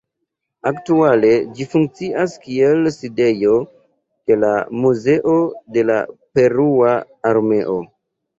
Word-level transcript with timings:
Aktuale 0.67 1.29
ĝi 1.59 1.67
funkcias 1.73 2.33
kiel 2.45 2.89
sidejo 2.95 3.59
de 4.33 4.39
la 4.45 4.49
Muzeo 4.87 5.35
de 5.77 5.85
la 5.91 6.01
Perua 6.41 6.97
Armeo. 7.35 7.79